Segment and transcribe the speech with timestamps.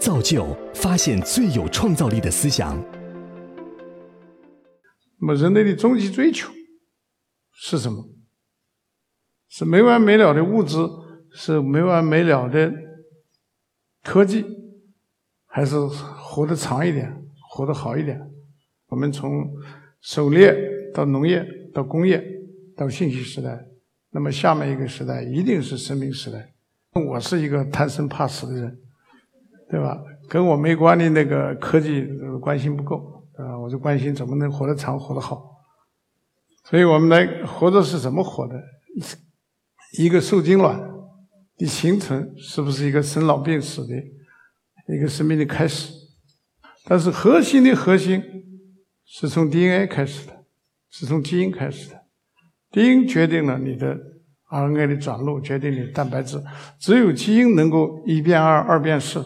[0.00, 2.82] 造就发现最有创造力的思想。
[5.18, 6.50] 那么，人类的终极追求
[7.52, 8.08] 是什么？
[9.48, 10.78] 是没完没了的物质，
[11.34, 12.72] 是没完没了的
[14.02, 14.42] 科技，
[15.46, 18.18] 还是活得长一点，活得好一点？
[18.88, 19.30] 我们从
[20.00, 20.56] 狩猎
[20.94, 21.44] 到农业
[21.74, 22.24] 到工业
[22.74, 23.66] 到信息时代，
[24.10, 26.54] 那么下面一个时代一定是生命时代。
[26.92, 28.80] 我是一个贪生怕死的人，
[29.70, 29.96] 对吧？
[30.28, 32.06] 跟我没关的那个科技
[32.40, 35.42] 关心不够，啊，我就关心怎么能活得长、活得好。
[36.64, 38.54] 所以我们来活着是怎么活的？
[39.98, 40.80] 一个受精卵
[41.56, 43.94] 的形成，是不是一个生老病死的
[44.94, 45.92] 一个生命的开始？
[46.84, 48.22] 但是核心的核心
[49.04, 50.44] 是从 DNA 开始的，
[50.90, 52.00] 是从基因开始的。
[52.70, 53.96] 基因决定了你的。
[54.52, 56.42] RNA 的转录决定你蛋白质，
[56.80, 59.24] 只有基因能够一变二，二变四。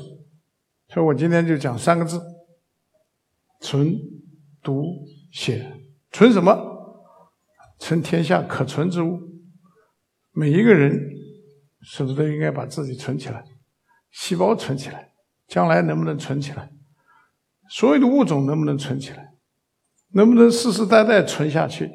[0.94, 2.22] 所以我今天就讲三个字：
[3.60, 3.98] 存、
[4.62, 4.84] 读、
[5.32, 5.72] 写。
[6.12, 6.56] 存什么？
[7.80, 9.18] 存天下可存之物。
[10.30, 10.96] 每一个人
[11.82, 13.44] 是不是都应该把自己存起来？
[14.12, 15.10] 细胞存起来，
[15.48, 16.70] 将来能不能存起来？
[17.68, 19.34] 所有的物种能不能存起来？
[20.12, 21.90] 能不能世世代代存下去？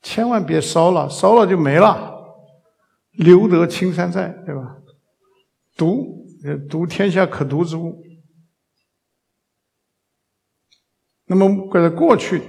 [0.00, 2.14] 千万别烧了，烧了就没了。
[3.12, 4.78] 留得青山在，对吧？
[5.76, 6.24] 读，
[6.70, 8.02] 读天下可读之物。
[11.28, 12.42] 那么在过去，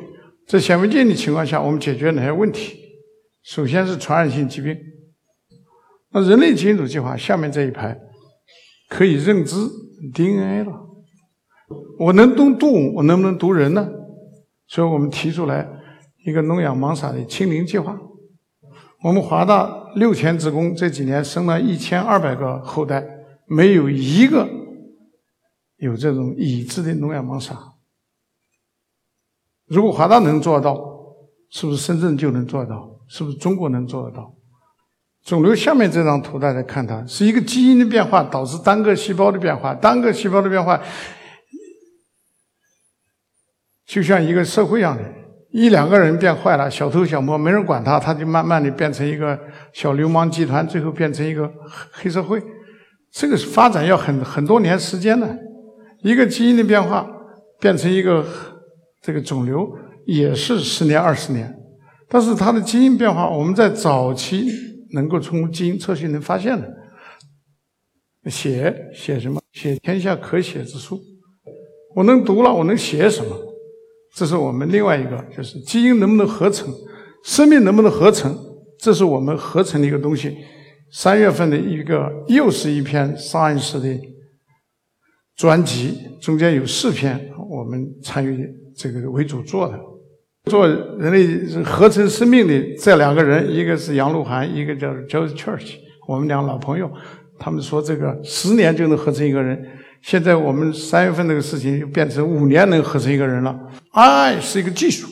[0.48, 2.78] 在显微镜的情况下，我们解决哪些问题？
[3.44, 4.78] 首先是传染性疾病。
[6.12, 8.00] 那人类基因组计划下面这一排
[8.90, 9.56] 可以认知
[10.14, 10.74] DNA 了。
[12.00, 13.88] 我能读动物，我能不能读人呢？
[14.68, 15.68] 所以我们提出来
[16.26, 18.00] 一个农养盲傻的清零计划。
[19.04, 23.06] 我们华大六千职工这几年生了一千二百个后代，
[23.46, 24.48] 没有一个
[25.78, 27.58] 有这种已知的聋哑盲傻。
[29.70, 30.78] 如果华大能做到，
[31.52, 32.90] 是不是深圳就能做到？
[33.08, 34.34] 是不是中国能做得到？
[35.26, 40.80] 肿瘤下面这张图，大家看它是一个基因的变化导致单个细胞的变化，单个细胞的变化
[43.86, 45.04] 就像一个社会一样的。
[45.52, 49.38] 一两个人变坏了，小偷小摸没人管他，他就慢慢的变成一个
[49.74, 51.52] 小流氓集团，最后变成一个
[51.92, 52.40] 黑社会。
[53.12, 55.28] 这个发展要很很多年时间的。
[56.04, 57.06] 一个基因的变化
[57.60, 58.24] 变成一个
[59.02, 59.70] 这个肿瘤，
[60.06, 61.54] 也是十年二十年。
[62.08, 64.48] 但是它的基因变化，我们在早期
[64.94, 66.70] 能够从基因测序能发现的。
[68.30, 69.42] 写写什么？
[69.54, 71.00] 写天下可写之书。
[71.96, 73.36] 我能读了，我能写什么？
[74.16, 76.68] 这是我们另外一个，就是基因能不能合成，
[77.24, 78.38] 生命能不能合成，
[78.80, 80.36] 这是我们合成的一个东西。
[80.92, 84.00] 三月份的一个又是一篇 Science 的
[85.36, 89.78] 专辑，中间有四篇我们参与这个为主做的，
[90.46, 95.74] 做人类合成生命的这两个人，一个是杨鹿晗，一个叫 Joe Church，
[96.08, 96.90] 我们两个老朋友，
[97.38, 99.62] 他们说这个十年就能合成一个人。
[100.02, 103.54] 现在我们三月份那个事情又变成五年能合成一个人了。
[103.92, 105.10] 爱是一个技术，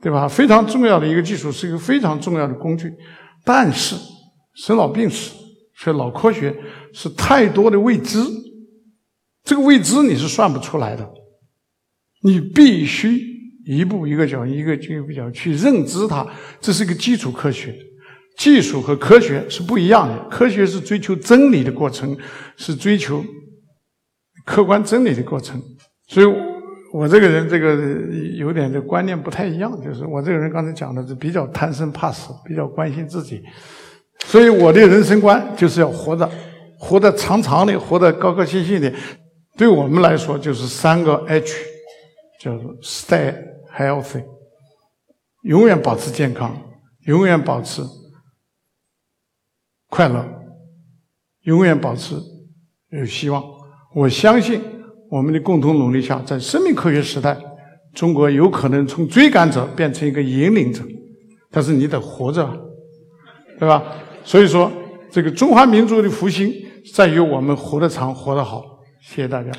[0.00, 0.26] 对吧？
[0.26, 2.90] 非常重要的一个技术，是一个非常重要的工具。
[3.44, 3.94] 但是
[4.54, 5.34] 生老病死，
[5.74, 6.56] 是脑科学
[6.94, 8.18] 是太多的未知，
[9.42, 11.06] 这个未知你是算不出来的。
[12.24, 13.20] 你必须
[13.66, 16.26] 一步一个脚印，一个一步脚去认知它，
[16.60, 17.74] 这是个基础科学。
[18.36, 22.16] 技术和科学是不一样的，科学是追求真理的过程，
[22.56, 23.24] 是追求
[24.44, 25.62] 客观真理的过程。
[26.08, 26.26] 所以，
[26.92, 27.76] 我这个人这个
[28.36, 33.40] 有点的观念不太一样，就是我这个人刚才讲的是比较贪生怕死，比较关心自己。
[34.26, 36.28] 所以，我的人生观就是要活着，
[36.78, 38.92] 活得长长的，活得高高兴兴的。
[39.56, 41.54] 对我们来说，就是三个 H，
[42.40, 43.34] 叫做 Stay
[43.76, 44.24] Healthy，
[45.42, 46.56] 永远保持健康，
[47.06, 47.82] 永远保持。
[49.88, 50.24] 快乐，
[51.42, 52.16] 永远保持
[52.90, 53.42] 有希望。
[53.94, 54.60] 我相信
[55.10, 57.38] 我们的共同努力下，在生命科学时代，
[57.94, 60.82] 中国有可能从追赶者变成一个引领者。
[61.50, 62.44] 但是你得活着，
[63.60, 63.84] 对吧？
[64.24, 64.72] 所以说，
[65.12, 66.52] 这个中华民族的复兴
[66.92, 68.64] 在于我们活得长，活得好。
[69.00, 69.52] 谢谢大家。